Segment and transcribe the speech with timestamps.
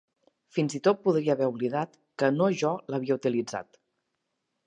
[0.55, 3.79] Fins i tot podria haver oblidat que no jo l'havia utilitzat.